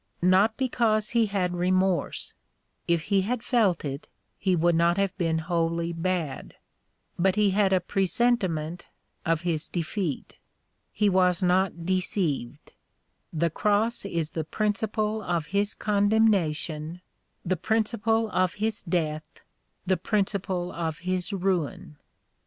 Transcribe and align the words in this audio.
Not 0.23 0.57
because 0.57 1.11
he 1.11 1.27
had 1.27 1.53
remorse; 1.53 2.33
if 2.87 3.03
he 3.03 3.21
had 3.21 3.43
felt 3.43 3.85
it, 3.85 4.07
he 4.39 4.55
would 4.55 4.73
not 4.73 4.97
have 4.97 5.15
been 5.19 5.37
wholly 5.37 5.93
bad; 5.93 6.55
but 7.19 7.35
he 7.35 7.51
had 7.51 7.71
a 7.71 7.79
presentiment 7.79 8.87
of 9.27 9.41
his 9.41 9.67
defeat. 9.67 10.39
He 10.91 11.07
was 11.07 11.43
not 11.43 11.85
deceived. 11.85 12.73
The 13.31 13.51
Cross 13.51 14.05
is 14.05 14.31
the 14.31 14.43
principle 14.43 15.21
of 15.21 15.45
his 15.53 15.75
condemnation, 15.75 17.01
the 17.45 17.55
principle 17.55 18.27
of 18.31 18.55
his 18.55 18.81
death, 18.81 19.41
the 19.85 19.97
principle 19.97 20.71
of 20.71 20.97
his 21.05 21.31
ruin." 21.31 21.97